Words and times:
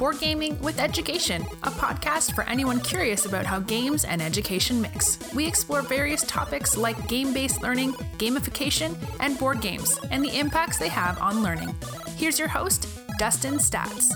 Board 0.00 0.18
Gaming 0.18 0.58
with 0.62 0.80
Education, 0.80 1.42
a 1.62 1.70
podcast 1.70 2.34
for 2.34 2.42
anyone 2.44 2.80
curious 2.80 3.26
about 3.26 3.44
how 3.44 3.58
games 3.60 4.06
and 4.06 4.22
education 4.22 4.80
mix. 4.80 5.18
We 5.34 5.46
explore 5.46 5.82
various 5.82 6.22
topics 6.22 6.74
like 6.74 7.06
game 7.06 7.34
based 7.34 7.60
learning, 7.60 7.92
gamification, 8.16 8.96
and 9.20 9.38
board 9.38 9.60
games, 9.60 10.00
and 10.10 10.24
the 10.24 10.38
impacts 10.40 10.78
they 10.78 10.88
have 10.88 11.20
on 11.20 11.42
learning. 11.42 11.74
Here's 12.16 12.38
your 12.38 12.48
host, 12.48 12.88
Dustin 13.18 13.58
Staats. 13.58 14.06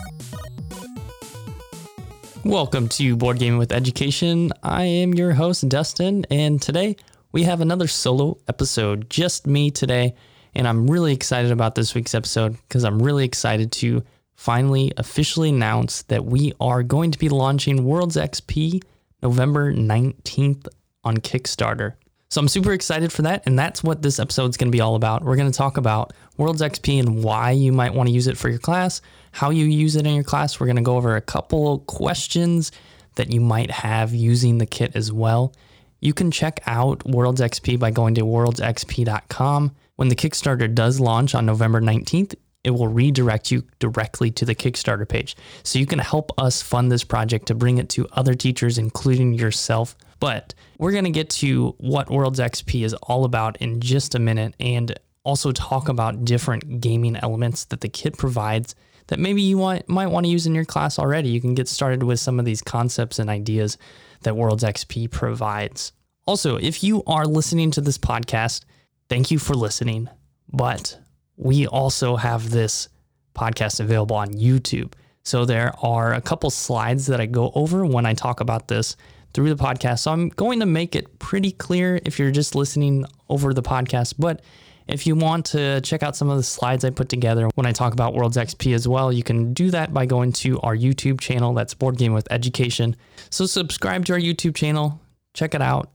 Welcome 2.46 2.89
to 2.89 3.14
Board 3.14 3.39
Gaming 3.39 3.59
with 3.59 3.71
Education. 3.71 4.53
I 4.62 4.85
am 4.85 5.12
your 5.12 5.35
host, 5.35 5.69
Dustin, 5.69 6.25
and 6.30 6.62
today 6.62 6.96
we 7.32 7.43
have 7.43 7.61
another 7.61 7.89
solo 7.89 8.39
episode, 8.48 9.11
just 9.11 9.46
me 9.46 9.71
today. 9.71 10.14
And 10.55 10.66
I'm 10.66 10.87
really 10.87 11.12
excited 11.12 11.51
about 11.51 11.75
this 11.75 11.95
week's 11.95 12.14
episode 12.14 12.57
because 12.69 12.85
I'm 12.85 13.03
really 13.03 13.27
excited 13.27 13.71
to 13.73 14.03
finally 14.37 14.93
officially 14.96 15.49
announced 15.50 16.09
that 16.09 16.25
we 16.25 16.53
are 16.61 16.82
going 16.82 17.11
to 17.11 17.18
be 17.18 17.29
launching 17.29 17.85
Worlds 17.85 18.17
XP 18.17 18.82
November 19.22 19.72
19th 19.72 20.68
on 21.03 21.18
Kickstarter. 21.18 21.95
So 22.31 22.40
I'm 22.40 22.49
super 22.49 22.73
excited 22.73 23.12
for 23.12 23.23
that. 23.23 23.45
And 23.46 23.59
that's 23.59 23.85
what 23.85 24.03
this 24.03 24.18
episode 24.18 24.50
is 24.50 24.57
going 24.57 24.71
to 24.71 24.76
be 24.76 24.81
all 24.81 24.96
about. 24.96 25.23
We're 25.23 25.36
going 25.36 25.50
to 25.50 25.57
talk 25.57 25.76
about 25.76 26.12
Worlds 26.36 26.62
XP 26.62 26.99
and 26.99 27.23
why 27.23 27.53
you 27.53 27.73
might 27.73 27.95
want 27.95 28.09
to 28.09 28.12
use 28.12 28.26
it 28.26 28.36
for 28.36 28.49
your 28.49 28.59
class, 28.59 29.00
how 29.31 29.50
you 29.50 29.67
use 29.67 29.95
it 29.95 30.07
in 30.07 30.14
your 30.14 30.25
class. 30.25 30.59
We're 30.59 30.67
going 30.67 30.76
to 30.76 30.82
go 30.82 30.96
over 30.96 31.14
a 31.14 31.21
couple 31.21 31.79
questions 31.81 32.73
that 33.14 33.33
you 33.33 33.41
might 33.41 33.70
have 33.70 34.12
using 34.12 34.59
the 34.59 34.67
kit 34.67 34.97
as 34.97 35.12
well. 35.12 35.53
You 36.01 36.12
can 36.12 36.31
check 36.31 36.61
out 36.67 37.06
Worlds 37.06 37.41
XP 37.41 37.78
by 37.78 37.92
going 37.92 38.17
to 38.17 38.23
worldsxp.com. 38.23 39.75
When 39.97 40.09
the 40.09 40.17
Kickstarter 40.17 40.75
does 40.75 40.98
launch 40.98 41.37
on 41.37 41.47
November 41.47 41.81
19th, 41.81 42.34
it 42.64 42.70
will 42.70 42.89
redirect 42.89 43.50
you 43.50 43.62
directly 43.78 44.31
to 44.33 44.45
the 44.45 44.55
Kickstarter 44.55 45.09
page. 45.09 45.36
So 45.62 45.78
you 45.78 45.86
can 45.86 45.98
help 45.98 46.33
us 46.39 46.62
fund 46.62 46.91
this 46.91 47.05
project 47.05 47.47
to 47.47 47.55
bring 47.55 47.79
it 47.79 47.89
to 47.91 48.09
other 48.12 48.34
teachers, 48.34 48.79
including 48.79 49.34
yourself. 49.34 49.97
But 50.19 50.55
we're 50.79 50.92
going 50.92 51.05
to 51.05 51.11
get 51.11 51.31
to 51.31 51.75
what 51.79 52.11
Worlds 52.11 52.41
XP 52.41 52.85
is 52.85 52.95
all 52.95 53.25
about 53.25 53.59
in 53.59 53.81
just 53.81 54.15
a 54.15 54.19
minute 54.19 54.55
and 54.59 54.98
also 55.23 55.53
talk 55.53 55.89
about 55.89 56.25
different 56.25 56.81
gaming 56.81 57.17
elements 57.17 57.65
that 57.67 57.81
the 57.81 57.89
kit 57.89 58.17
provides 58.17 58.75
that 59.09 59.19
maybe 59.19 59.42
you 59.42 59.59
want, 59.59 59.89
might 59.89 60.07
want 60.07 60.25
to 60.25 60.31
use 60.31 60.47
in 60.47 60.55
your 60.55 60.65
class 60.65 60.98
already. 60.98 61.29
You 61.29 61.41
can 61.41 61.55
get 61.55 61.69
started 61.69 62.03
with 62.03 62.20
some 62.20 62.39
of 62.39 62.45
these 62.45 62.62
concepts 62.62 63.19
and 63.19 63.29
ideas 63.29 63.77
that 64.23 64.37
Worlds 64.37 64.65
XP 64.65 65.11
provides. 65.11 65.92
Also, 66.27 66.57
if 66.57 66.83
you 66.83 67.03
are 67.07 67.27
listening 67.27 67.70
to 67.73 67.83
this 67.83 67.98
podcast, 67.98 68.65
thank 69.11 69.31
you 69.31 69.39
for 69.39 69.55
listening. 69.55 70.09
But 70.51 70.98
we 71.37 71.67
also 71.67 72.17
have 72.17 72.51
this 72.51 72.89
podcast 73.35 73.81
available 73.81 74.17
on 74.17 74.29
YouTube. 74.29 74.93
So 75.23 75.45
there 75.45 75.73
are 75.83 76.15
a 76.15 76.21
couple 76.21 76.51
slides 76.51 77.07
that 77.07 77.21
I 77.21 77.27
go 77.27 77.51
over 77.55 77.85
when 77.87 78.07
I 78.07 78.15
talk 78.15 78.41
about 78.41 78.69
this 78.69 78.97
through 79.33 79.53
the 79.53 79.63
podcast. 79.63 80.01
So 80.01 80.13
I'm 80.13 80.29
going 80.29 80.61
to 80.61 80.67
make 80.67 80.95
it 80.95 81.19
pretty 81.19 81.51
clear 81.51 82.01
if 82.05 82.19
you're 82.19 82.31
just 82.31 82.55
listening 82.55 83.05
over 83.29 83.53
the 83.53 83.63
podcast. 83.63 84.15
But 84.19 84.43
if 84.87 85.07
you 85.07 85.17
want 85.17 85.47
to 85.47 85.81
check 85.81 86.03
out 86.03 86.15
some 86.15 86.29
of 86.29 86.37
the 86.37 86.43
slides 86.43 86.85
I 86.85 86.91
put 86.91 87.09
together 87.09 87.48
when 87.55 87.67
I 87.67 87.73
talk 87.73 87.95
about 87.95 88.15
Worlds 88.15 88.37
XP 88.37 88.75
as 88.75 88.87
well, 88.87 89.13
you 89.13 89.23
can 89.23 89.55
do 89.55 89.71
that 89.71 89.95
by 89.95 90.07
going 90.07 90.33
to 90.33 90.61
our 90.61 90.77
YouTube 90.77 91.21
channel. 91.21 91.55
That's 91.55 91.75
Board 91.75 91.97
Game 91.97 92.13
with 92.13 92.29
Education. 92.31 92.95
So 93.31 93.47
subscribe 93.47 94.05
to 94.07 94.13
our 94.13 94.19
YouTube 94.19 94.55
channel, 94.55 95.01
check 95.33 95.55
it 95.55 95.63
out, 95.63 95.91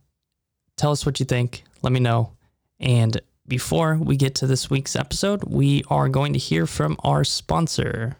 tell 0.75 0.91
us 0.91 1.05
what 1.05 1.19
you 1.19 1.25
think, 1.25 1.63
let 1.83 1.93
me 1.93 1.99
know. 1.99 2.31
And 2.79 3.21
before 3.49 3.97
we 3.97 4.15
get 4.15 4.35
to 4.35 4.47
this 4.47 4.69
week's 4.69 4.95
episode, 4.95 5.43
we 5.43 5.83
are 5.89 6.07
going 6.07 6.33
to 6.33 6.39
hear 6.39 6.67
from 6.67 6.95
our 7.03 7.23
sponsor. 7.23 8.15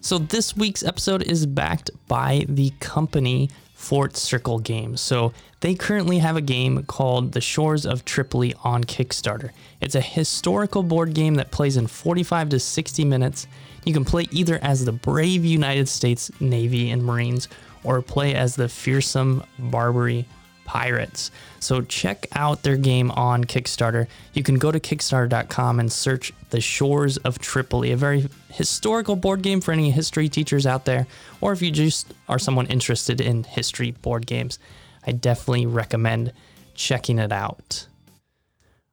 So, 0.00 0.18
this 0.18 0.56
week's 0.56 0.84
episode 0.84 1.24
is 1.24 1.46
backed 1.46 1.90
by 2.06 2.46
the 2.48 2.70
company 2.78 3.50
Fort 3.74 4.16
Circle 4.16 4.58
Games. 4.60 5.00
So 5.00 5.32
they 5.60 5.74
currently 5.74 6.18
have 6.18 6.36
a 6.36 6.42
game 6.42 6.84
called 6.84 7.32
The 7.32 7.40
Shores 7.40 7.86
of 7.86 8.04
Tripoli 8.04 8.54
on 8.62 8.84
Kickstarter. 8.84 9.50
It's 9.80 9.94
a 9.94 10.00
historical 10.00 10.82
board 10.82 11.14
game 11.14 11.36
that 11.36 11.50
plays 11.50 11.76
in 11.76 11.86
45 11.86 12.50
to 12.50 12.60
60 12.60 13.04
minutes. 13.04 13.46
You 13.84 13.92
can 13.92 14.04
play 14.04 14.26
either 14.30 14.58
as 14.62 14.84
the 14.84 14.92
brave 14.92 15.44
United 15.44 15.88
States 15.88 16.30
Navy 16.40 16.90
and 16.90 17.02
Marines 17.02 17.48
or 17.84 18.02
play 18.02 18.34
as 18.34 18.56
the 18.56 18.68
fearsome 18.68 19.42
Barbary 19.58 20.26
Pirates. 20.66 21.30
So 21.60 21.80
check 21.80 22.26
out 22.32 22.62
their 22.62 22.76
game 22.76 23.10
on 23.12 23.44
Kickstarter. 23.44 24.08
You 24.34 24.42
can 24.42 24.56
go 24.56 24.70
to 24.70 24.80
Kickstarter.com 24.80 25.80
and 25.80 25.90
search 25.90 26.32
The 26.50 26.60
Shores 26.60 27.16
of 27.18 27.38
Tripoli, 27.38 27.92
a 27.92 27.96
very 27.96 28.28
historical 28.50 29.16
board 29.16 29.42
game 29.42 29.60
for 29.60 29.72
any 29.72 29.90
history 29.90 30.28
teachers 30.28 30.66
out 30.66 30.84
there, 30.84 31.06
or 31.40 31.52
if 31.52 31.62
you 31.62 31.70
just 31.70 32.12
are 32.28 32.38
someone 32.38 32.66
interested 32.66 33.20
in 33.20 33.44
history 33.44 33.92
board 33.92 34.26
games. 34.26 34.58
I 35.06 35.12
definitely 35.12 35.66
recommend 35.66 36.32
checking 36.74 37.18
it 37.18 37.32
out. 37.32 37.86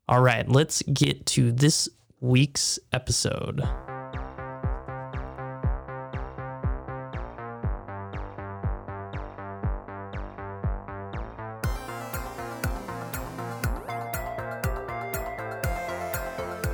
All 0.07 0.21
right, 0.21 0.47
let's 0.47 0.83
get 0.83 1.25
to 1.27 1.51
this 1.51 1.89
week's 2.21 2.77
episode. 2.91 3.67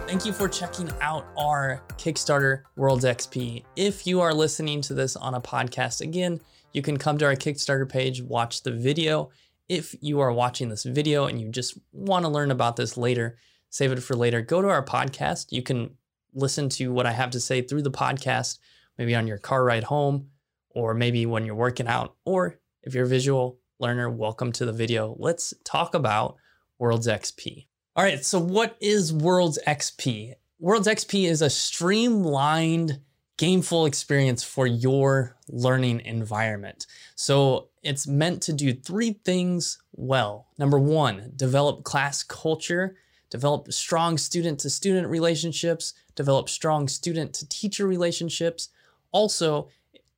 Thank 0.05 0.25
you 0.25 0.33
for 0.33 0.49
checking 0.49 0.91
out 1.01 1.27
our 1.37 1.81
Kickstarter 1.97 2.63
Worlds 2.75 3.05
XP. 3.05 3.63
If 3.75 4.05
you 4.05 4.19
are 4.21 4.33
listening 4.33 4.81
to 4.81 4.93
this 4.93 5.15
on 5.15 5.35
a 5.35 5.39
podcast, 5.39 6.01
again, 6.01 6.41
you 6.73 6.81
can 6.81 6.97
come 6.97 7.17
to 7.17 7.25
our 7.25 7.35
Kickstarter 7.35 7.89
page, 7.89 8.21
watch 8.21 8.63
the 8.63 8.71
video. 8.71 9.29
If 9.67 9.95
you 10.01 10.19
are 10.19 10.31
watching 10.31 10.69
this 10.69 10.83
video 10.83 11.25
and 11.25 11.39
you 11.39 11.49
just 11.49 11.77
want 11.91 12.25
to 12.25 12.29
learn 12.29 12.51
about 12.51 12.75
this 12.75 12.97
later, 12.97 13.37
save 13.69 13.91
it 13.91 14.01
for 14.01 14.15
later, 14.15 14.41
go 14.41 14.61
to 14.61 14.69
our 14.69 14.83
podcast. 14.83 15.51
You 15.51 15.61
can 15.61 15.91
listen 16.33 16.69
to 16.69 16.91
what 16.91 17.05
I 17.05 17.11
have 17.11 17.31
to 17.31 17.39
say 17.39 17.61
through 17.61 17.83
the 17.83 17.91
podcast, 17.91 18.59
maybe 18.97 19.15
on 19.15 19.27
your 19.27 19.37
car 19.37 19.63
ride 19.63 19.85
home, 19.85 20.29
or 20.71 20.93
maybe 20.93 21.25
when 21.25 21.45
you're 21.45 21.55
working 21.55 21.87
out, 21.87 22.15
or 22.25 22.59
if 22.83 22.93
you're 22.93 23.05
a 23.05 23.07
visual 23.07 23.59
learner, 23.79 24.09
welcome 24.09 24.51
to 24.53 24.65
the 24.65 24.73
video. 24.73 25.15
Let's 25.19 25.53
talk 25.63 25.93
about 25.93 26.35
Worlds 26.77 27.07
XP. 27.07 27.67
All 27.95 28.03
right, 28.03 28.23
so 28.23 28.39
what 28.39 28.77
is 28.79 29.11
Worlds 29.11 29.59
XP? 29.67 30.33
Worlds 30.59 30.87
XP 30.87 31.27
is 31.27 31.41
a 31.41 31.49
streamlined, 31.49 32.99
gameful 33.39 33.87
experience 33.87 34.43
for 34.43 34.67
your 34.67 35.37
learning 35.47 36.01
environment. 36.01 36.85
So 37.15 37.69
it's 37.81 38.05
meant 38.05 38.41
to 38.43 38.53
do 38.53 38.73
three 38.73 39.13
things 39.23 39.81
well. 39.93 40.47
Number 40.57 40.77
one, 40.77 41.31
develop 41.37 41.85
class 41.85 42.21
culture, 42.21 42.97
develop 43.29 43.71
strong 43.71 44.17
student 44.17 44.59
to 44.59 44.69
student 44.69 45.07
relationships, 45.07 45.93
develop 46.15 46.49
strong 46.49 46.89
student 46.89 47.33
to 47.35 47.47
teacher 47.47 47.87
relationships. 47.87 48.69
Also, 49.13 49.69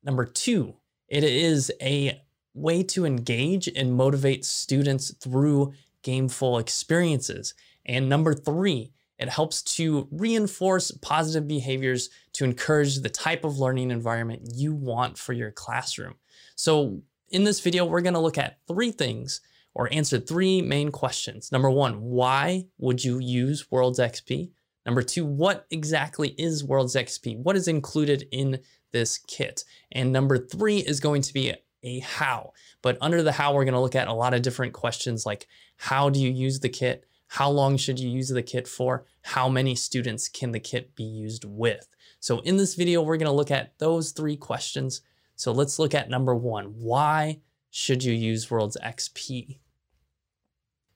number 0.02 0.24
two, 0.24 0.74
it 1.06 1.22
is 1.22 1.70
a 1.80 2.20
way 2.54 2.82
to 2.82 3.06
engage 3.06 3.68
and 3.68 3.94
motivate 3.94 4.44
students 4.44 5.14
through 5.14 5.72
gameful 6.02 6.60
experiences. 6.60 7.54
And 7.86 8.08
number 8.08 8.34
three, 8.34 8.90
it 9.22 9.28
helps 9.28 9.62
to 9.62 10.08
reinforce 10.10 10.90
positive 10.90 11.46
behaviors 11.46 12.10
to 12.32 12.44
encourage 12.44 12.98
the 12.98 13.08
type 13.08 13.44
of 13.44 13.58
learning 13.58 13.90
environment 13.90 14.42
you 14.54 14.74
want 14.74 15.16
for 15.16 15.32
your 15.32 15.50
classroom. 15.50 16.16
So 16.56 17.02
in 17.28 17.44
this 17.44 17.60
video, 17.60 17.84
we're 17.84 18.00
gonna 18.00 18.20
look 18.20 18.38
at 18.38 18.58
three 18.66 18.90
things 18.90 19.40
or 19.74 19.92
answer 19.92 20.18
three 20.18 20.60
main 20.60 20.90
questions. 20.90 21.50
Number 21.52 21.70
one, 21.70 22.02
why 22.02 22.66
would 22.78 23.04
you 23.04 23.18
use 23.18 23.70
Worlds 23.70 23.98
XP? 23.98 24.50
Number 24.84 25.02
two, 25.02 25.24
what 25.24 25.66
exactly 25.70 26.34
is 26.36 26.64
Worlds 26.64 26.96
XP? 26.96 27.38
What 27.38 27.56
is 27.56 27.68
included 27.68 28.26
in 28.32 28.60
this 28.92 29.18
kit? 29.18 29.64
And 29.92 30.12
number 30.12 30.36
three 30.36 30.78
is 30.78 31.00
going 31.00 31.22
to 31.22 31.32
be 31.32 31.54
a 31.84 32.00
how. 32.00 32.52
But 32.82 32.98
under 33.00 33.22
the 33.22 33.32
how, 33.32 33.54
we're 33.54 33.64
going 33.64 33.74
to 33.74 33.80
look 33.80 33.94
at 33.94 34.08
a 34.08 34.12
lot 34.12 34.34
of 34.34 34.42
different 34.42 34.72
questions 34.72 35.24
like 35.24 35.46
how 35.76 36.10
do 36.10 36.20
you 36.20 36.30
use 36.30 36.60
the 36.60 36.68
kit? 36.68 37.06
How 37.32 37.48
long 37.48 37.78
should 37.78 37.98
you 37.98 38.10
use 38.10 38.28
the 38.28 38.42
kit 38.42 38.68
for? 38.68 39.06
How 39.22 39.48
many 39.48 39.74
students 39.74 40.28
can 40.28 40.52
the 40.52 40.60
kit 40.60 40.94
be 40.94 41.02
used 41.02 41.46
with? 41.46 41.88
So 42.20 42.40
in 42.40 42.58
this 42.58 42.74
video, 42.74 43.00
we're 43.00 43.16
gonna 43.16 43.32
look 43.32 43.50
at 43.50 43.78
those 43.78 44.10
three 44.12 44.36
questions. 44.36 45.00
So 45.34 45.50
let's 45.50 45.78
look 45.78 45.94
at 45.94 46.10
number 46.10 46.34
one, 46.34 46.66
why 46.66 47.40
should 47.70 48.04
you 48.04 48.12
use 48.12 48.50
Worlds 48.50 48.76
XP? 48.84 49.60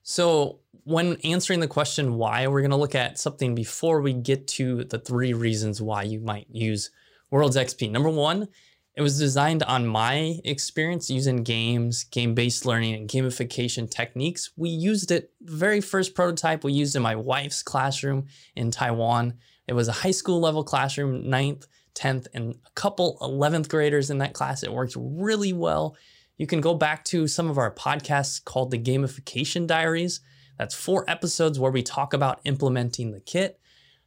So 0.03 0.59
when 0.83 1.17
answering 1.23 1.59
the 1.59 1.67
question 1.67 2.17
why, 2.17 2.45
we're 2.45 2.61
gonna 2.61 2.77
look 2.77 2.93
at 2.93 3.17
something 3.17 3.55
before 3.55 3.99
we 3.99 4.13
get 4.13 4.47
to 4.49 4.83
the 4.83 4.99
three 4.99 5.33
reasons 5.33 5.81
why 5.81 6.03
you 6.03 6.19
might 6.19 6.45
use 6.51 6.91
Worlds 7.31 7.57
XP. 7.57 7.89
Number 7.89 8.11
one, 8.11 8.47
It 8.97 9.03
was 9.03 9.19
designed 9.19 9.61
on 9.61 9.85
my 9.85 10.39
experience 10.43 11.07
using 11.07 11.43
games, 11.43 12.05
game 12.05 12.33
based 12.33 12.65
learning, 12.65 12.95
and 12.95 13.07
gamification 13.07 13.87
techniques. 13.87 14.49
We 14.57 14.69
used 14.69 15.11
it, 15.11 15.31
very 15.39 15.81
first 15.81 16.15
prototype 16.15 16.63
we 16.63 16.73
used 16.73 16.95
in 16.95 17.03
my 17.03 17.15
wife's 17.15 17.61
classroom 17.61 18.25
in 18.55 18.71
Taiwan. 18.71 19.35
It 19.67 19.73
was 19.73 19.87
a 19.87 19.91
high 19.91 20.11
school 20.11 20.39
level 20.39 20.63
classroom, 20.63 21.29
ninth, 21.29 21.67
10th, 21.93 22.25
and 22.33 22.55
a 22.65 22.69
couple 22.71 23.19
11th 23.21 23.69
graders 23.69 24.09
in 24.09 24.17
that 24.17 24.33
class. 24.33 24.63
It 24.63 24.73
worked 24.73 24.95
really 24.97 25.53
well. 25.53 25.95
You 26.37 26.47
can 26.47 26.59
go 26.59 26.73
back 26.73 27.05
to 27.05 27.27
some 27.27 27.51
of 27.51 27.59
our 27.59 27.71
podcasts 27.71 28.43
called 28.43 28.71
the 28.71 28.79
Gamification 28.79 29.67
Diaries. 29.67 30.21
That's 30.57 30.73
four 30.73 31.07
episodes 31.07 31.59
where 31.59 31.71
we 31.71 31.83
talk 31.83 32.13
about 32.13 32.41
implementing 32.45 33.11
the 33.11 33.19
kit. 33.19 33.59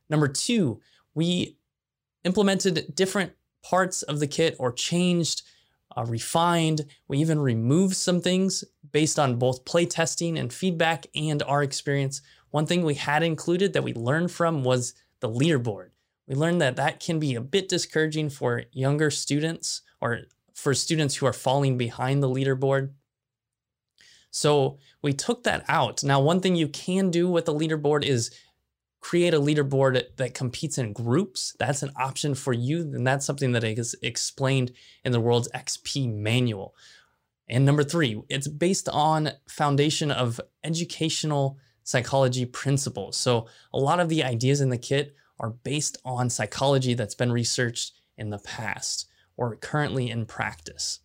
Number 0.08 0.26
two, 0.26 0.80
we 1.14 1.58
implemented 2.24 2.92
different 2.96 3.34
parts 3.62 4.02
of 4.02 4.20
the 4.20 4.26
kit 4.26 4.56
or 4.58 4.72
changed, 4.72 5.42
uh, 5.96 6.04
refined. 6.04 6.86
We 7.08 7.18
even 7.18 7.40
removed 7.40 7.96
some 7.96 8.20
things 8.20 8.64
based 8.92 9.18
on 9.18 9.36
both 9.36 9.64
play 9.64 9.86
testing 9.86 10.38
and 10.38 10.52
feedback 10.52 11.06
and 11.14 11.42
our 11.42 11.62
experience. 11.62 12.22
One 12.50 12.66
thing 12.66 12.84
we 12.84 12.94
had 12.94 13.22
included 13.22 13.72
that 13.72 13.84
we 13.84 13.94
learned 13.94 14.30
from 14.30 14.64
was 14.64 14.94
the 15.20 15.28
leaderboard. 15.28 15.90
We 16.26 16.34
learned 16.34 16.60
that 16.60 16.76
that 16.76 17.00
can 17.00 17.18
be 17.18 17.34
a 17.34 17.40
bit 17.40 17.68
discouraging 17.68 18.30
for 18.30 18.64
younger 18.72 19.10
students 19.10 19.82
or 20.00 20.22
for 20.54 20.74
students 20.74 21.16
who 21.16 21.26
are 21.26 21.32
falling 21.32 21.76
behind 21.76 22.22
the 22.22 22.28
leaderboard. 22.28 22.90
So 24.30 24.78
we 25.02 25.12
took 25.12 25.42
that 25.44 25.64
out. 25.68 26.04
Now, 26.04 26.20
one 26.20 26.40
thing 26.40 26.54
you 26.54 26.68
can 26.68 27.10
do 27.10 27.28
with 27.28 27.46
the 27.46 27.54
leaderboard 27.54 28.04
is 28.04 28.30
create 29.00 29.34
a 29.34 29.40
leaderboard 29.40 30.02
that 30.16 30.34
competes 30.34 30.78
in 30.78 30.92
groups. 30.92 31.56
That's 31.58 31.82
an 31.82 31.90
option 31.96 32.34
for 32.34 32.52
you. 32.52 32.80
And 32.80 33.06
that's 33.06 33.24
something 33.24 33.52
that 33.52 33.64
is 33.64 33.96
explained 34.02 34.72
in 35.04 35.12
the 35.12 35.20
World's 35.20 35.48
XP 35.54 36.12
manual. 36.14 36.74
And 37.48 37.64
number 37.64 37.82
three, 37.82 38.22
it's 38.28 38.46
based 38.46 38.88
on 38.88 39.32
foundation 39.48 40.10
of 40.10 40.40
educational 40.62 41.58
psychology 41.82 42.44
principles. 42.44 43.16
So 43.16 43.48
a 43.72 43.78
lot 43.78 44.00
of 44.00 44.08
the 44.08 44.22
ideas 44.22 44.60
in 44.60 44.68
the 44.68 44.78
kit 44.78 45.16
are 45.40 45.50
based 45.50 45.98
on 46.04 46.30
psychology 46.30 46.94
that's 46.94 47.14
been 47.14 47.32
researched 47.32 47.94
in 48.18 48.30
the 48.30 48.38
past 48.38 49.08
or 49.36 49.56
currently 49.56 50.10
in 50.10 50.26
practice. 50.26 51.00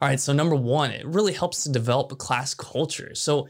All 0.00 0.08
right, 0.08 0.18
so 0.18 0.32
number 0.32 0.56
one, 0.56 0.90
it 0.90 1.06
really 1.06 1.34
helps 1.34 1.62
to 1.62 1.70
develop 1.70 2.18
class 2.18 2.54
culture. 2.54 3.14
So 3.14 3.46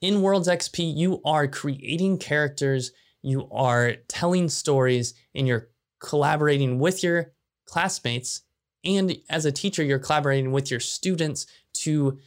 in 0.00 0.22
Worlds 0.22 0.48
XP, 0.48 0.94
you 0.94 1.20
are 1.24 1.48
creating 1.48 2.18
characters 2.18 2.92
you 3.22 3.48
are 3.50 3.96
telling 4.08 4.48
stories 4.48 5.14
and 5.34 5.46
you're 5.46 5.68
collaborating 6.00 6.78
with 6.78 7.02
your 7.02 7.32
classmates. 7.64 8.42
And 8.84 9.16
as 9.28 9.44
a 9.44 9.52
teacher, 9.52 9.82
you're 9.82 9.98
collaborating 9.98 10.52
with 10.52 10.70
your 10.70 10.80
students 10.80 11.46
to 11.74 12.18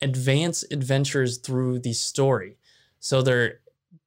advance 0.00 0.64
adventures 0.70 1.38
through 1.38 1.80
the 1.80 1.92
story. 1.92 2.56
So 2.98 3.22
they're 3.22 3.60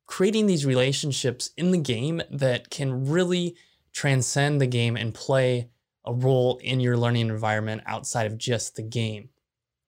creating 0.06 0.48
these 0.48 0.66
relationships 0.66 1.52
in 1.58 1.72
the 1.72 1.78
game 1.78 2.22
that 2.32 2.70
can 2.70 3.10
really 3.10 3.56
transcend 3.92 4.60
the 4.60 4.68
game 4.68 4.98
and 4.98 5.14
play 5.14 5.70
a 6.06 6.14
role 6.14 6.58
in 6.64 6.80
your 6.80 6.98
learning 6.98 7.30
environment 7.30 7.82
outside 7.86 8.26
of 8.26 8.38
just 8.38 8.76
the 8.76 8.82
game. 8.82 9.30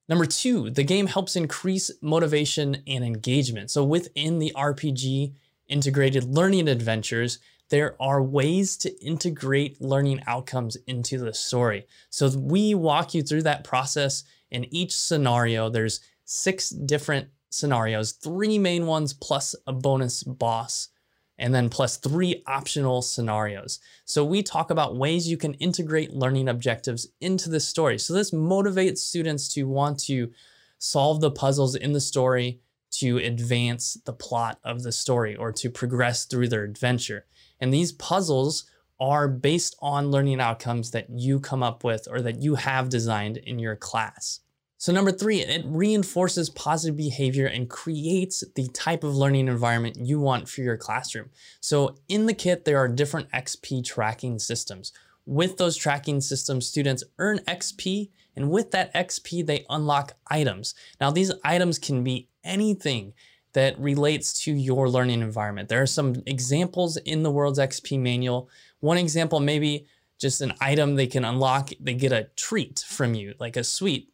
Number 0.08 0.26
two, 0.26 0.70
the 0.70 0.84
game 0.84 1.08
helps 1.08 1.36
increase 1.36 1.92
motivation 2.02 2.84
and 2.88 3.04
engagement. 3.04 3.72
So 3.72 3.84
within 3.84 4.40
the 4.40 4.54
RPG, 4.56 5.34
integrated 5.68 6.24
learning 6.24 6.68
adventures, 6.68 7.40
there 7.70 7.96
are 8.00 8.22
ways 8.22 8.78
to 8.78 9.04
integrate 9.04 9.82
learning 9.82 10.22
outcomes 10.28 10.78
into 10.88 11.18
the 11.18 11.34
story. 11.34 11.88
So 12.10 12.30
we 12.30 12.76
walk 12.76 13.14
you 13.14 13.24
through 13.24 13.44
that 13.44 13.64
process 13.64 14.24
in 14.52 14.72
each 14.74 14.96
scenario. 14.96 15.70
There's 15.70 16.02
six 16.26 16.70
different 16.70 17.30
scenarios, 17.50 18.12
three 18.12 18.60
main 18.60 18.86
ones 18.86 19.14
plus 19.14 19.56
a 19.66 19.74
bonus 19.74 20.24
boss, 20.24 20.90
and 21.38 21.54
then 21.54 21.70
plus 21.70 21.98
three 21.98 22.44
optional 22.48 23.02
scenarios. 23.02 23.80
So 24.06 24.24
we 24.24 24.44
talk 24.44 24.70
about 24.70 24.98
ways 24.98 25.28
you 25.28 25.38
can 25.38 25.56
integrate 25.56 26.14
learning 26.14 26.48
objectives 26.48 27.08
into 27.20 27.50
the 27.50 27.60
story. 27.60 27.98
So 27.98 28.14
this 28.14 28.32
motivates 28.32 29.00
students 29.00 29.54
to 29.56 29.64
want 29.64 30.00
to 30.02 30.32
solve 30.78 31.20
the 31.22 31.32
puzzles 31.32 31.76
in 31.76 31.94
the 31.94 32.02
story 32.02 32.62
to 33.00 33.18
advance 33.18 33.98
the 34.06 34.14
plot 34.14 34.60
of 34.64 34.84
the 34.84 34.92
story 34.92 35.36
or 35.36 35.52
to 35.52 35.70
progress 35.70 36.26
through 36.26 36.50
their 36.50 36.64
adventure. 36.64 37.26
And 37.60 37.74
these 37.74 37.92
puzzles 37.92 38.66
are 39.00 39.28
based 39.28 39.76
on 39.82 40.12
learning 40.12 40.40
outcomes 40.40 40.92
that 40.92 41.10
you 41.10 41.40
come 41.40 41.64
up 41.64 41.84
with 41.84 42.08
or 42.10 42.22
that 42.22 42.42
you 42.42 42.56
have 42.56 42.90
designed 42.90 43.38
in 43.38 43.60
your 43.60 43.76
class. 43.76 44.40
So, 44.78 44.92
number 44.92 45.12
three, 45.12 45.42
it 45.42 45.64
reinforces 45.66 46.50
positive 46.50 46.98
behavior 46.98 47.48
and 47.48 47.70
creates 47.70 48.44
the 48.56 48.68
type 48.68 49.04
of 49.04 49.16
learning 49.16 49.48
environment 49.48 49.98
you 50.00 50.20
want 50.20 50.50
for 50.50 50.62
your 50.62 50.78
classroom. 50.78 51.30
So, 51.62 51.96
in 52.08 52.26
the 52.26 52.34
kit, 52.34 52.66
there 52.66 52.78
are 52.78 52.88
different 52.88 53.32
XP 53.32 53.86
tracking 53.86 54.38
systems. 54.38 54.92
With 55.26 55.58
those 55.58 55.78
tracking 55.78 56.22
systems, 56.22 56.68
students 56.68 57.04
earn 57.18 57.40
XP, 57.48 58.12
and 58.36 58.50
with 58.50 58.72
that 58.72 58.94
XP, 58.94 59.46
they 59.46 59.66
unlock 59.70 60.14
items. 60.28 60.76
Now, 61.00 61.12
these 61.12 61.32
items 61.44 61.80
can 61.80 62.04
be 62.04 62.30
anything 62.44 63.14
that 63.54 63.80
relates 63.80 64.34
to 64.44 64.54
your 64.54 64.90
learning 64.90 65.22
environment. 65.22 65.70
There 65.70 65.82
are 65.82 65.88
some 65.88 66.22
examples 66.26 66.98
in 66.98 67.24
the 67.24 67.32
World's 67.32 67.60
XP 67.60 68.00
manual. 68.00 68.50
One 68.82 68.98
example, 68.98 69.40
maybe 69.40 69.88
just 70.20 70.42
an 70.42 70.54
item 70.60 70.96
they 70.96 71.08
can 71.08 71.24
unlock, 71.24 71.70
they 71.80 71.94
get 71.94 72.12
a 72.12 72.30
treat 72.36 72.84
from 72.88 73.14
you, 73.14 73.34
like 73.40 73.56
a 73.56 73.64
sweet 73.64 74.10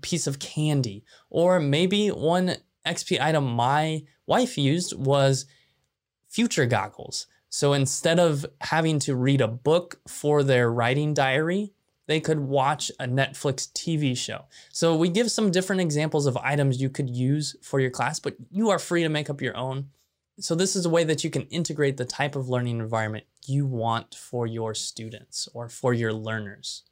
piece 0.00 0.26
of 0.26 0.38
candy. 0.40 1.04
Or 1.30 1.60
maybe 1.60 2.08
one 2.08 2.56
XP 2.84 3.20
item 3.20 3.44
my 3.44 4.02
wife 4.26 4.58
used 4.58 4.96
was 4.98 5.46
future 6.28 6.66
goggles. 6.66 7.26
So 7.48 7.72
instead 7.72 8.18
of 8.18 8.44
having 8.60 8.98
to 9.00 9.14
read 9.14 9.40
a 9.40 9.48
book 9.48 10.00
for 10.08 10.42
their 10.42 10.70
writing 10.70 11.14
diary, 11.14 11.72
they 12.06 12.20
could 12.20 12.40
watch 12.40 12.90
a 13.00 13.06
Netflix 13.06 13.70
TV 13.72 14.16
show. 14.16 14.44
So 14.72 14.96
we 14.96 15.08
give 15.08 15.30
some 15.30 15.50
different 15.50 15.82
examples 15.82 16.26
of 16.26 16.36
items 16.38 16.80
you 16.80 16.88
could 16.88 17.10
use 17.10 17.56
for 17.62 17.80
your 17.80 17.90
class, 17.90 18.18
but 18.18 18.36
you 18.50 18.70
are 18.70 18.78
free 18.78 19.02
to 19.02 19.08
make 19.08 19.28
up 19.28 19.42
your 19.42 19.56
own. 19.56 19.90
So 20.38 20.54
this 20.54 20.76
is 20.76 20.84
a 20.84 20.90
way 20.90 21.04
that 21.04 21.24
you 21.24 21.30
can 21.30 21.42
integrate 21.42 21.96
the 21.96 22.04
type 22.04 22.36
of 22.36 22.48
learning 22.48 22.78
environment 22.78 23.24
you 23.46 23.66
want 23.66 24.14
for 24.14 24.46
your 24.46 24.74
students 24.74 25.48
or 25.54 25.68
for 25.68 25.94
your 25.94 26.12
learners. 26.12 26.82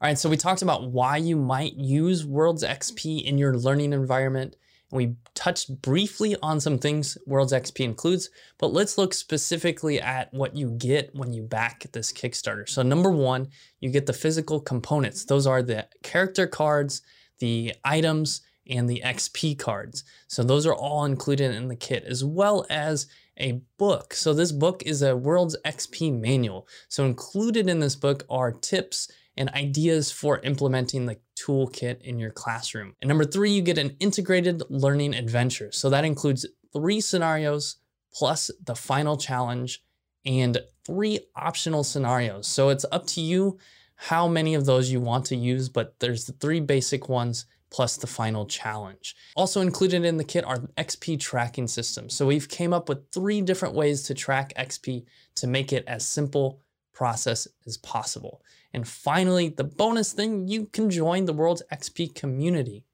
All 0.00 0.08
right, 0.08 0.18
so 0.18 0.28
we 0.28 0.36
talked 0.36 0.62
about 0.62 0.90
why 0.90 1.16
you 1.16 1.36
might 1.36 1.74
use 1.74 2.24
Worlds 2.24 2.64
XP 2.64 3.24
in 3.24 3.38
your 3.38 3.56
learning 3.56 3.92
environment 3.92 4.56
we 4.92 5.16
touched 5.34 5.80
briefly 5.80 6.36
on 6.42 6.60
some 6.60 6.78
things 6.78 7.16
Worlds 7.26 7.52
XP 7.52 7.80
includes, 7.80 8.28
but 8.58 8.72
let's 8.72 8.98
look 8.98 9.14
specifically 9.14 10.00
at 10.00 10.32
what 10.34 10.54
you 10.54 10.70
get 10.72 11.14
when 11.14 11.32
you 11.32 11.42
back 11.42 11.86
this 11.92 12.12
Kickstarter. 12.12 12.68
So 12.68 12.82
number 12.82 13.10
one, 13.10 13.48
you 13.80 13.90
get 13.90 14.04
the 14.04 14.12
physical 14.12 14.60
components. 14.60 15.24
Those 15.24 15.46
are 15.46 15.62
the 15.62 15.88
character 16.02 16.46
cards, 16.46 17.00
the 17.38 17.74
items, 17.84 18.42
and 18.68 18.88
the 18.88 19.02
XP 19.04 19.58
cards. 19.58 20.04
So 20.28 20.42
those 20.42 20.66
are 20.66 20.74
all 20.74 21.06
included 21.06 21.54
in 21.54 21.68
the 21.68 21.76
kit, 21.76 22.04
as 22.04 22.22
well 22.22 22.66
as 22.68 23.06
a 23.38 23.62
book. 23.78 24.12
So 24.12 24.34
this 24.34 24.52
book 24.52 24.82
is 24.84 25.00
a 25.00 25.16
Worlds 25.16 25.56
XP 25.64 26.20
manual. 26.20 26.68
So 26.88 27.06
included 27.06 27.68
in 27.68 27.80
this 27.80 27.96
book 27.96 28.24
are 28.28 28.52
tips 28.52 29.10
and 29.36 29.48
ideas 29.50 30.12
for 30.12 30.38
implementing 30.40 31.06
the 31.06 31.18
toolkit 31.36 32.00
in 32.02 32.18
your 32.18 32.30
classroom. 32.30 32.94
And 33.00 33.08
number 33.08 33.24
three, 33.24 33.50
you 33.50 33.62
get 33.62 33.78
an 33.78 33.96
integrated 33.98 34.62
learning 34.68 35.14
adventure. 35.14 35.72
So 35.72 35.90
that 35.90 36.04
includes 36.04 36.46
three 36.72 37.00
scenarios 37.00 37.76
plus 38.12 38.50
the 38.64 38.74
final 38.74 39.16
challenge 39.16 39.82
and 40.24 40.58
three 40.86 41.20
optional 41.34 41.84
scenarios. 41.84 42.46
So 42.46 42.68
it's 42.68 42.84
up 42.92 43.06
to 43.08 43.20
you 43.20 43.58
how 43.96 44.28
many 44.28 44.54
of 44.54 44.66
those 44.66 44.90
you 44.90 45.00
want 45.00 45.26
to 45.26 45.36
use, 45.36 45.68
but 45.68 45.98
there's 46.00 46.26
the 46.26 46.32
three 46.32 46.60
basic 46.60 47.08
ones 47.08 47.46
plus 47.70 47.96
the 47.96 48.06
final 48.06 48.44
challenge. 48.46 49.16
Also 49.34 49.62
included 49.62 50.04
in 50.04 50.18
the 50.18 50.24
kit 50.24 50.44
are 50.44 50.58
XP 50.76 51.18
tracking 51.18 51.66
systems. 51.66 52.12
So 52.12 52.26
we've 52.26 52.48
came 52.48 52.72
up 52.72 52.88
with 52.88 53.10
three 53.10 53.40
different 53.40 53.74
ways 53.74 54.02
to 54.04 54.14
track 54.14 54.52
XP 54.58 55.06
to 55.36 55.46
make 55.46 55.72
it 55.72 55.84
as 55.86 56.04
simple 56.04 56.60
process 56.92 57.48
as 57.66 57.78
possible. 57.78 58.42
And 58.72 58.88
finally, 58.88 59.48
the 59.48 59.64
bonus 59.64 60.12
thing, 60.12 60.48
you 60.48 60.66
can 60.66 60.90
join 60.90 61.26
the 61.26 61.32
World's 61.32 61.62
XP 61.72 62.14
community. 62.14 62.84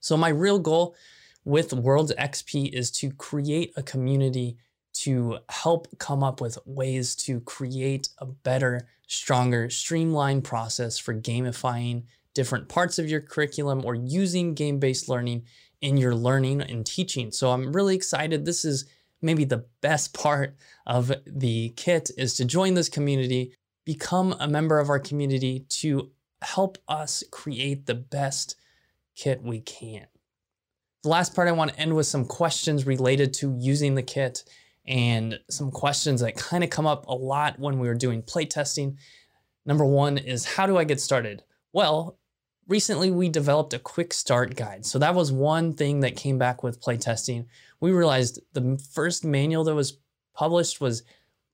So 0.00 0.16
my 0.16 0.28
real 0.28 0.58
goal 0.58 0.96
with 1.44 1.72
World's 1.72 2.14
XP 2.14 2.72
is 2.72 2.90
to 2.92 3.10
create 3.12 3.72
a 3.76 3.82
community 3.82 4.56
to 4.94 5.38
help 5.48 5.86
come 5.98 6.22
up 6.22 6.40
with 6.40 6.58
ways 6.66 7.14
to 7.16 7.40
create 7.40 8.08
a 8.18 8.26
better, 8.26 8.88
stronger, 9.06 9.70
streamlined 9.70 10.44
process 10.44 10.98
for 10.98 11.14
gamifying 11.14 12.04
different 12.34 12.68
parts 12.68 12.98
of 12.98 13.08
your 13.08 13.20
curriculum 13.20 13.84
or 13.84 13.94
using 13.94 14.54
game-based 14.54 15.08
learning 15.08 15.44
in 15.80 15.96
your 15.96 16.14
learning 16.14 16.60
and 16.60 16.86
teaching. 16.86 17.30
So 17.30 17.50
I'm 17.50 17.72
really 17.72 17.94
excited. 17.94 18.44
This 18.44 18.64
is 18.64 18.86
maybe 19.20 19.44
the 19.44 19.64
best 19.80 20.14
part 20.18 20.56
of 20.86 21.12
the 21.26 21.70
kit 21.76 22.10
is 22.16 22.34
to 22.34 22.44
join 22.44 22.74
this 22.74 22.88
community 22.88 23.54
become 23.84 24.34
a 24.38 24.48
member 24.48 24.78
of 24.78 24.88
our 24.88 24.98
community 24.98 25.60
to 25.68 26.10
help 26.42 26.78
us 26.88 27.22
create 27.30 27.86
the 27.86 27.94
best 27.94 28.56
kit 29.14 29.42
we 29.42 29.60
can. 29.60 30.06
The 31.02 31.08
last 31.08 31.34
part 31.34 31.48
I 31.48 31.52
want 31.52 31.72
to 31.72 31.78
end 31.80 31.96
with 31.96 32.06
some 32.06 32.24
questions 32.24 32.86
related 32.86 33.34
to 33.34 33.56
using 33.58 33.94
the 33.94 34.02
kit 34.02 34.44
and 34.86 35.38
some 35.50 35.70
questions 35.70 36.20
that 36.20 36.36
kind 36.36 36.62
of 36.64 36.70
come 36.70 36.86
up 36.86 37.06
a 37.06 37.14
lot 37.14 37.58
when 37.58 37.78
we 37.78 37.88
were 37.88 37.94
doing 37.94 38.22
playtesting. 38.22 38.96
Number 39.66 39.84
one 39.84 40.18
is 40.18 40.44
how 40.44 40.66
do 40.66 40.76
I 40.76 40.84
get 40.84 41.00
started? 41.00 41.42
Well, 41.72 42.18
recently 42.68 43.10
we 43.10 43.28
developed 43.28 43.74
a 43.74 43.78
quick 43.78 44.12
start 44.12 44.56
guide. 44.56 44.86
So 44.86 44.98
that 44.98 45.14
was 45.14 45.32
one 45.32 45.72
thing 45.72 46.00
that 46.00 46.16
came 46.16 46.38
back 46.38 46.62
with 46.62 46.80
playtesting. 46.80 47.46
We 47.80 47.92
realized 47.92 48.40
the 48.52 48.80
first 48.92 49.24
manual 49.24 49.64
that 49.64 49.74
was 49.74 49.98
published 50.34 50.80
was 50.80 51.02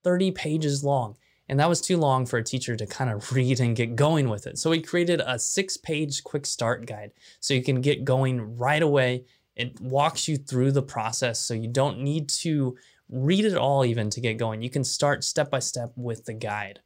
30 0.05 0.31
pages 0.33 0.85
long. 0.85 1.17
And 1.49 1.59
that 1.59 1.69
was 1.69 1.81
too 1.81 1.97
long 1.97 2.27
for 2.27 2.39
a 2.39 2.45
teacher 2.45 2.77
to 2.77 2.87
kind 2.87 3.11
of 3.11 3.33
read 3.33 3.61
and 3.61 3.75
get 3.75 3.97
going 3.97 4.29
with 4.29 4.47
it. 4.47 4.59
So 4.59 4.71
we 4.71 4.83
created 4.83 5.23
a 5.25 5.39
six 5.39 5.77
page 5.77 6.23
quick 6.23 6.47
start 6.47 6.87
guide 6.87 7.13
so 7.41 7.55
you 7.55 7.63
can 7.63 7.81
get 7.81 8.05
going 8.05 8.57
right 8.57 8.83
away. 8.83 9.25
It 9.57 9.81
walks 9.81 10.29
you 10.29 10.37
through 10.37 10.73
the 10.73 10.83
process 10.83 11.41
so 11.41 11.55
you 11.55 11.69
don't 11.69 12.01
need 12.01 12.29
to 12.29 12.77
read 13.09 13.45
it 13.45 13.57
all 13.57 13.85
even 13.85 14.11
to 14.11 14.21
get 14.21 14.35
going. 14.35 14.63
You 14.63 14.71
can 14.71 14.85
start 14.85 15.25
step 15.25 15.51
by 15.51 15.59
step 15.61 15.93
with 15.97 16.27
the 16.27 16.35
guide. 16.35 16.81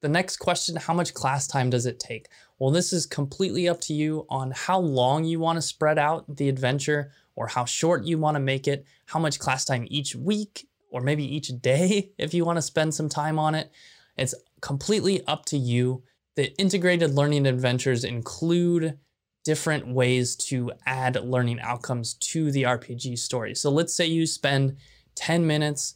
The 0.00 0.08
next 0.08 0.38
question 0.38 0.76
how 0.76 0.94
much 0.94 1.12
class 1.12 1.46
time 1.46 1.68
does 1.68 1.84
it 1.84 1.98
take? 1.98 2.28
Well, 2.58 2.70
this 2.70 2.92
is 2.92 3.04
completely 3.04 3.68
up 3.68 3.80
to 3.82 3.92
you 3.92 4.24
on 4.30 4.52
how 4.52 4.78
long 4.78 5.24
you 5.24 5.40
want 5.40 5.56
to 5.56 5.62
spread 5.62 5.98
out 5.98 6.36
the 6.36 6.48
adventure 6.48 7.12
or 7.34 7.48
how 7.48 7.66
short 7.66 8.04
you 8.04 8.18
want 8.18 8.36
to 8.36 8.40
make 8.40 8.66
it, 8.66 8.86
how 9.06 9.18
much 9.18 9.38
class 9.38 9.64
time 9.64 9.86
each 9.90 10.14
week 10.14 10.66
or 10.90 11.00
maybe 11.00 11.24
each 11.24 11.48
day 11.60 12.12
if 12.18 12.34
you 12.34 12.44
want 12.44 12.56
to 12.58 12.62
spend 12.62 12.94
some 12.94 13.08
time 13.08 13.38
on 13.38 13.54
it. 13.54 13.70
It's 14.16 14.34
completely 14.60 15.24
up 15.26 15.46
to 15.46 15.56
you. 15.56 16.02
The 16.36 16.52
integrated 16.58 17.14
learning 17.14 17.46
adventures 17.46 18.04
include 18.04 18.98
different 19.44 19.88
ways 19.88 20.36
to 20.36 20.70
add 20.84 21.16
learning 21.24 21.60
outcomes 21.60 22.14
to 22.14 22.52
the 22.52 22.64
RPG 22.64 23.18
story. 23.18 23.54
So 23.54 23.70
let's 23.70 23.94
say 23.94 24.06
you 24.06 24.26
spend 24.26 24.76
10 25.14 25.46
minutes 25.46 25.94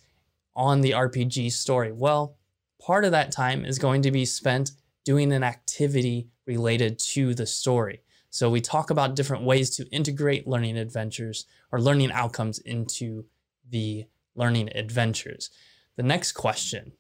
on 0.57 0.81
the 0.81 0.93
RPG 0.93 1.53
story. 1.53 1.93
Well, 1.93 2.37
part 2.81 3.05
of 3.05 3.13
that 3.13 3.33
time 3.33 3.65
is 3.65 3.79
going 3.79 4.03
to 4.03 4.11
be 4.11 4.25
spent 4.25 4.73
doing 5.05 5.33
an 5.33 5.43
activity 5.43 6.29
related 6.47 6.99
to 6.99 7.35
the 7.35 7.47
story. 7.47 8.03
So 8.31 8.51
we 8.51 8.61
talk 8.61 8.91
about 8.91 9.15
different 9.15 9.45
ways 9.45 9.71
to 9.77 9.89
integrate 9.91 10.47
learning 10.47 10.77
adventures 10.77 11.47
or 11.71 11.81
learning 11.81 12.11
outcomes 12.13 12.59
into 12.59 13.27
the 13.71 14.07
learning 14.35 14.71
adventures. 14.75 15.51
The 15.97 16.03
next 16.03 16.33
question 16.33 16.93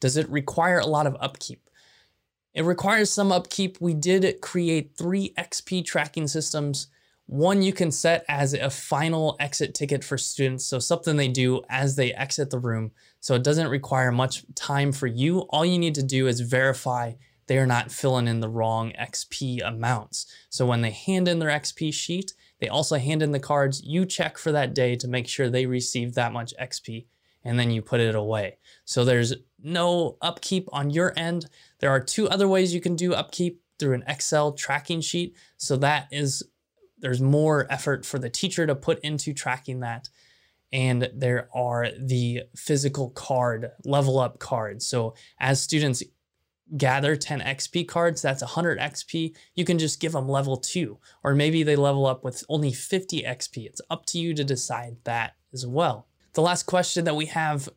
Does 0.00 0.16
it 0.16 0.28
require 0.28 0.78
a 0.78 0.86
lot 0.86 1.06
of 1.06 1.16
upkeep? 1.20 1.68
It 2.54 2.64
requires 2.64 3.10
some 3.10 3.32
upkeep. 3.32 3.78
We 3.80 3.94
did 3.94 4.40
create 4.40 4.96
three 4.96 5.34
XP 5.36 5.84
tracking 5.84 6.28
systems. 6.28 6.86
One 7.26 7.62
you 7.62 7.72
can 7.72 7.90
set 7.90 8.24
as 8.28 8.52
a 8.52 8.68
final 8.68 9.36
exit 9.40 9.74
ticket 9.74 10.04
for 10.04 10.18
students, 10.18 10.66
so 10.66 10.78
something 10.78 11.16
they 11.16 11.28
do 11.28 11.62
as 11.70 11.96
they 11.96 12.12
exit 12.12 12.50
the 12.50 12.58
room. 12.58 12.92
So 13.20 13.34
it 13.34 13.42
doesn't 13.42 13.68
require 13.68 14.12
much 14.12 14.44
time 14.54 14.92
for 14.92 15.06
you. 15.06 15.40
All 15.48 15.64
you 15.64 15.78
need 15.78 15.94
to 15.94 16.02
do 16.02 16.26
is 16.26 16.40
verify 16.40 17.14
they 17.46 17.58
are 17.58 17.66
not 17.66 17.90
filling 17.90 18.28
in 18.28 18.40
the 18.40 18.48
wrong 18.48 18.92
XP 18.92 19.66
amounts. 19.66 20.26
So 20.48 20.66
when 20.66 20.82
they 20.82 20.90
hand 20.90 21.28
in 21.28 21.38
their 21.38 21.50
XP 21.50 21.92
sheet, 21.92 22.34
they 22.60 22.68
also 22.68 22.96
hand 22.96 23.22
in 23.22 23.32
the 23.32 23.40
cards. 23.40 23.82
You 23.84 24.06
check 24.06 24.38
for 24.38 24.52
that 24.52 24.74
day 24.74 24.96
to 24.96 25.08
make 25.08 25.28
sure 25.28 25.48
they 25.48 25.66
received 25.66 26.14
that 26.14 26.32
much 26.32 26.54
XP, 26.60 27.06
and 27.42 27.58
then 27.58 27.70
you 27.70 27.82
put 27.82 28.00
it 28.00 28.14
away. 28.14 28.58
So 28.84 29.04
there's 29.04 29.34
no 29.62 30.16
upkeep 30.22 30.68
on 30.72 30.90
your 30.90 31.12
end. 31.16 31.46
There 31.80 31.90
are 31.90 32.00
two 32.00 32.28
other 32.28 32.48
ways 32.48 32.74
you 32.74 32.80
can 32.80 32.96
do 32.96 33.14
upkeep 33.14 33.60
through 33.78 33.94
an 33.94 34.04
Excel 34.06 34.52
tracking 34.52 35.00
sheet. 35.00 35.36
So 35.56 35.76
that 35.78 36.08
is, 36.10 36.42
there's 36.98 37.20
more 37.20 37.66
effort 37.70 38.06
for 38.06 38.18
the 38.18 38.30
teacher 38.30 38.66
to 38.66 38.74
put 38.74 39.00
into 39.00 39.32
tracking 39.32 39.80
that. 39.80 40.08
And 40.72 41.10
there 41.14 41.48
are 41.54 41.88
the 41.98 42.42
physical 42.56 43.10
card, 43.10 43.70
level 43.84 44.18
up 44.18 44.38
cards. 44.38 44.86
So 44.86 45.14
as 45.38 45.60
students 45.60 46.02
gather 46.76 47.16
10 47.16 47.40
XP 47.40 47.86
cards, 47.86 48.22
that's 48.22 48.42
100 48.42 48.78
XP. 48.78 49.36
You 49.54 49.64
can 49.64 49.78
just 49.78 50.00
give 50.00 50.12
them 50.12 50.28
level 50.28 50.56
two, 50.56 50.98
or 51.22 51.34
maybe 51.34 51.62
they 51.62 51.76
level 51.76 52.06
up 52.06 52.24
with 52.24 52.44
only 52.48 52.72
50 52.72 53.22
XP. 53.22 53.66
It's 53.66 53.80
up 53.90 54.06
to 54.06 54.18
you 54.18 54.34
to 54.34 54.44
decide 54.44 54.96
that 55.04 55.34
as 55.52 55.66
well. 55.66 56.06
The 56.32 56.42
last 56.42 56.64
question 56.64 57.04
that 57.04 57.16
we 57.16 57.26
have 57.26 57.68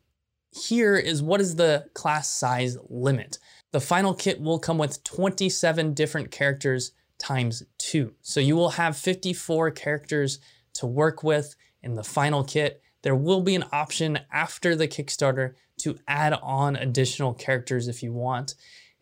here 0.50 0.96
is 0.96 1.22
what 1.22 1.40
is 1.40 1.56
the 1.56 1.86
class 1.94 2.30
size 2.30 2.76
limit? 2.88 3.38
The 3.72 3.80
final 3.80 4.14
kit 4.14 4.40
will 4.40 4.58
come 4.58 4.78
with 4.78 5.04
27 5.04 5.94
different 5.94 6.30
characters 6.30 6.92
times 7.18 7.62
two. 7.76 8.14
So 8.22 8.40
you 8.40 8.56
will 8.56 8.70
have 8.70 8.96
54 8.96 9.72
characters 9.72 10.38
to 10.74 10.86
work 10.86 11.22
with 11.22 11.54
in 11.82 11.94
the 11.94 12.04
final 12.04 12.44
kit. 12.44 12.82
There 13.02 13.14
will 13.14 13.42
be 13.42 13.54
an 13.54 13.64
option 13.72 14.20
after 14.32 14.74
the 14.74 14.88
Kickstarter 14.88 15.54
to 15.80 15.98
add 16.08 16.32
on 16.34 16.76
additional 16.76 17.34
characters 17.34 17.88
if 17.88 18.02
you 18.02 18.12
want. 18.12 18.54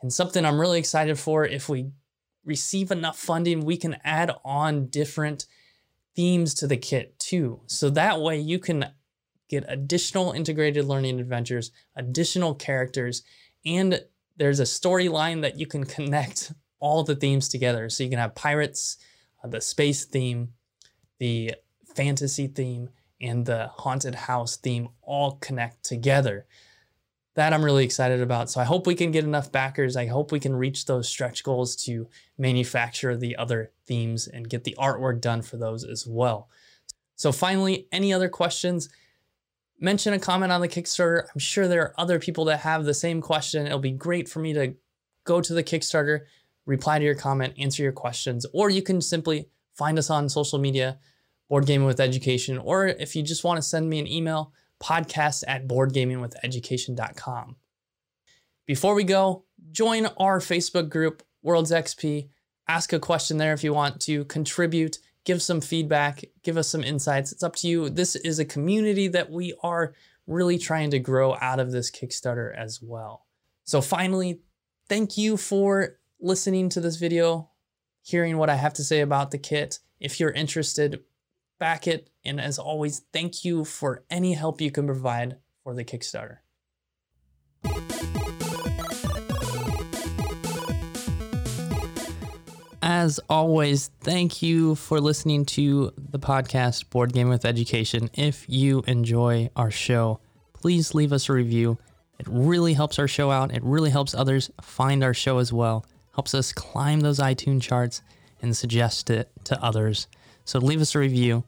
And 0.02 0.12
something 0.12 0.44
I'm 0.44 0.60
really 0.60 0.78
excited 0.78 1.18
for 1.18 1.44
if 1.46 1.68
we 1.68 1.90
receive 2.44 2.90
enough 2.90 3.18
funding, 3.18 3.64
we 3.64 3.76
can 3.76 3.96
add 4.04 4.30
on 4.44 4.86
different 4.86 5.46
themes 6.14 6.54
to 6.54 6.66
the 6.66 6.76
kit 6.76 7.18
too. 7.18 7.60
So 7.66 7.90
that 7.90 8.20
way 8.20 8.38
you 8.38 8.58
can 8.58 8.86
get 9.48 9.64
additional 9.68 10.32
integrated 10.32 10.84
learning 10.84 11.20
adventures, 11.20 11.70
additional 11.94 12.54
characters, 12.54 13.22
and 13.64 14.02
there's 14.36 14.60
a 14.60 14.64
storyline 14.64 15.42
that 15.42 15.58
you 15.58 15.66
can 15.66 15.84
connect 15.84 16.52
all 16.78 17.02
the 17.02 17.16
themes 17.16 17.48
together. 17.48 17.88
So 17.88 18.04
you 18.04 18.10
can 18.10 18.18
have 18.18 18.34
pirates, 18.34 18.98
uh, 19.42 19.48
the 19.48 19.60
space 19.60 20.04
theme, 20.04 20.52
the 21.18 21.54
fantasy 21.94 22.46
theme, 22.46 22.90
and 23.20 23.46
the 23.46 23.68
haunted 23.68 24.14
house 24.14 24.56
theme 24.56 24.88
all 25.02 25.32
connect 25.36 25.84
together. 25.84 26.46
That 27.34 27.52
I'm 27.52 27.64
really 27.64 27.84
excited 27.84 28.22
about. 28.22 28.50
So 28.50 28.60
I 28.60 28.64
hope 28.64 28.86
we 28.86 28.94
can 28.94 29.10
get 29.10 29.24
enough 29.24 29.52
backers. 29.52 29.96
I 29.96 30.06
hope 30.06 30.32
we 30.32 30.40
can 30.40 30.56
reach 30.56 30.86
those 30.86 31.08
stretch 31.08 31.44
goals 31.44 31.76
to 31.84 32.08
manufacture 32.38 33.16
the 33.16 33.36
other 33.36 33.72
themes 33.86 34.26
and 34.26 34.48
get 34.48 34.64
the 34.64 34.76
artwork 34.78 35.20
done 35.20 35.42
for 35.42 35.58
those 35.58 35.84
as 35.84 36.06
well. 36.06 36.48
So 37.14 37.32
finally, 37.32 37.88
any 37.92 38.12
other 38.12 38.28
questions? 38.28 38.88
Mention 39.78 40.14
a 40.14 40.18
comment 40.18 40.50
on 40.50 40.62
the 40.62 40.68
Kickstarter. 40.68 41.26
I'm 41.34 41.38
sure 41.38 41.68
there 41.68 41.82
are 41.82 41.94
other 42.00 42.18
people 42.18 42.46
that 42.46 42.60
have 42.60 42.84
the 42.84 42.94
same 42.94 43.20
question. 43.20 43.66
It'll 43.66 43.78
be 43.78 43.90
great 43.90 44.28
for 44.28 44.38
me 44.38 44.54
to 44.54 44.74
go 45.24 45.42
to 45.42 45.52
the 45.52 45.64
Kickstarter, 45.64 46.20
reply 46.64 46.98
to 46.98 47.04
your 47.04 47.14
comment, 47.14 47.54
answer 47.58 47.82
your 47.82 47.92
questions, 47.92 48.46
or 48.54 48.70
you 48.70 48.80
can 48.80 49.02
simply 49.02 49.48
find 49.74 49.98
us 49.98 50.08
on 50.08 50.30
social 50.30 50.58
media, 50.58 50.98
Board 51.48 51.66
Gaming 51.66 51.86
with 51.86 52.00
Education, 52.00 52.58
or 52.58 52.86
if 52.86 53.14
you 53.14 53.22
just 53.22 53.44
want 53.44 53.58
to 53.58 53.62
send 53.62 53.88
me 53.88 53.98
an 53.98 54.06
email, 54.06 54.52
podcast 54.80 55.44
at 55.46 55.66
boardgamingwitheducation.com. 55.68 57.56
Before 58.66 58.94
we 58.94 59.04
go, 59.04 59.44
join 59.70 60.06
our 60.18 60.40
Facebook 60.40 60.88
group, 60.88 61.22
Worlds 61.42 61.70
XP. 61.70 62.28
Ask 62.68 62.92
a 62.92 62.98
question 62.98 63.38
there 63.38 63.52
if 63.52 63.62
you 63.62 63.72
want 63.72 64.00
to 64.02 64.24
contribute, 64.24 64.98
give 65.24 65.40
some 65.40 65.60
feedback, 65.60 66.24
give 66.42 66.56
us 66.56 66.68
some 66.68 66.82
insights. 66.82 67.30
It's 67.30 67.44
up 67.44 67.54
to 67.56 67.68
you. 67.68 67.88
This 67.88 68.16
is 68.16 68.40
a 68.40 68.44
community 68.44 69.06
that 69.08 69.30
we 69.30 69.54
are 69.62 69.94
really 70.26 70.58
trying 70.58 70.90
to 70.90 70.98
grow 70.98 71.36
out 71.40 71.60
of 71.60 71.70
this 71.70 71.90
Kickstarter 71.90 72.54
as 72.56 72.82
well. 72.82 73.26
So, 73.62 73.80
finally, 73.80 74.40
thank 74.88 75.16
you 75.16 75.36
for 75.36 75.98
listening 76.20 76.68
to 76.70 76.80
this 76.80 76.96
video, 76.96 77.50
hearing 78.02 78.36
what 78.36 78.50
I 78.50 78.56
have 78.56 78.74
to 78.74 78.84
say 78.84 79.00
about 79.00 79.30
the 79.30 79.38
kit. 79.38 79.78
If 80.00 80.18
you're 80.18 80.30
interested, 80.30 81.00
back 81.58 81.86
it. 81.86 82.10
And 82.24 82.40
as 82.40 82.58
always, 82.58 83.02
thank 83.12 83.44
you 83.44 83.64
for 83.64 84.04
any 84.10 84.34
help 84.34 84.60
you 84.60 84.70
can 84.70 84.86
provide 84.86 85.36
for 85.62 85.74
the 85.74 85.84
Kickstarter. 85.84 86.38
As 92.82 93.18
always, 93.28 93.90
thank 94.00 94.42
you 94.42 94.76
for 94.76 95.00
listening 95.00 95.44
to 95.46 95.92
the 95.96 96.20
podcast 96.20 96.88
Board 96.90 97.12
Game 97.12 97.28
with 97.28 97.44
Education. 97.44 98.10
If 98.14 98.48
you 98.48 98.84
enjoy 98.86 99.50
our 99.56 99.72
show, 99.72 100.20
please 100.52 100.94
leave 100.94 101.12
us 101.12 101.28
a 101.28 101.32
review. 101.32 101.78
It 102.18 102.26
really 102.28 102.74
helps 102.74 102.98
our 103.00 103.08
show 103.08 103.30
out. 103.30 103.52
It 103.52 103.64
really 103.64 103.90
helps 103.90 104.14
others 104.14 104.50
find 104.62 105.02
our 105.02 105.14
show 105.14 105.38
as 105.38 105.52
well. 105.52 105.84
Helps 106.14 106.32
us 106.32 106.52
climb 106.52 107.00
those 107.00 107.18
iTunes 107.18 107.62
charts 107.62 108.02
and 108.40 108.56
suggest 108.56 109.10
it 109.10 109.30
to 109.44 109.60
others. 109.62 110.06
So 110.46 110.58
leave 110.58 110.80
us 110.80 110.94
a 110.94 110.98
review. 110.98 111.44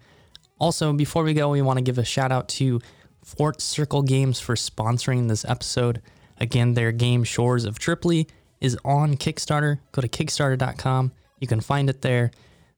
Also, 0.58 0.92
before 0.92 1.22
we 1.22 1.32
go, 1.32 1.48
we 1.50 1.62
want 1.62 1.78
to 1.78 1.82
give 1.82 1.98
a 1.98 2.04
shout 2.04 2.32
out 2.32 2.48
to 2.48 2.80
Fort 3.24 3.62
Circle 3.62 4.02
Games 4.02 4.40
for 4.40 4.56
sponsoring 4.56 5.28
this 5.28 5.44
episode. 5.44 6.02
Again, 6.38 6.74
their 6.74 6.92
game 6.92 7.24
Shores 7.24 7.64
of 7.64 7.78
Tripoli 7.78 8.26
is 8.60 8.76
on 8.84 9.16
Kickstarter. 9.16 9.78
Go 9.92 10.02
to 10.02 10.08
kickstarter.com. 10.08 11.12
You 11.38 11.46
can 11.46 11.60
find 11.60 11.88
it 11.88 12.02
there. 12.02 12.32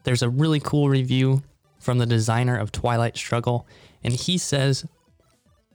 There's 0.04 0.22
a 0.22 0.28
really 0.28 0.60
cool 0.60 0.88
review 0.88 1.42
from 1.78 1.98
the 1.98 2.06
designer 2.06 2.56
of 2.56 2.70
Twilight 2.70 3.16
Struggle, 3.16 3.66
and 4.04 4.12
he 4.12 4.36
says, 4.36 4.84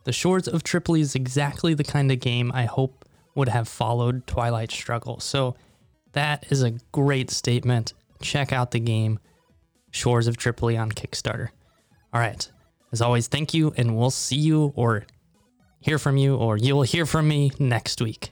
The 0.04 0.14
Shores 0.14 0.48
of 0.48 0.62
Tripoli 0.64 1.02
is 1.02 1.16
exactly 1.16 1.74
the 1.74 1.84
kind 1.84 2.12
of 2.12 2.20
game 2.20 2.52
I 2.54 2.66
hope 2.66 3.06
would 3.34 3.50
have 3.50 3.68
followed 3.68 4.28
Twilight 4.28 4.72
Struggle. 4.72 5.20
So 5.20 5.56
that 6.12 6.46
is 6.52 6.62
a 6.62 6.76
great 6.92 7.32
statement. 7.32 7.94
Check 8.22 8.54
out 8.54 8.72
the 8.72 8.80
game 8.80 9.20
Shores 9.96 10.28
of 10.28 10.36
Tripoli 10.36 10.76
on 10.76 10.92
Kickstarter. 10.92 11.50
All 12.14 12.20
right. 12.20 12.52
As 12.92 13.02
always, 13.02 13.28
thank 13.28 13.54
you, 13.54 13.74
and 13.78 13.98
we'll 13.98 14.12
see 14.12 14.36
you 14.36 14.74
or 14.76 15.06
hear 15.80 15.98
from 15.98 16.18
you, 16.18 16.36
or 16.36 16.58
you'll 16.58 16.82
hear 16.82 17.06
from 17.06 17.30
me 17.30 17.54
next 17.60 18.02
week. 18.02 18.32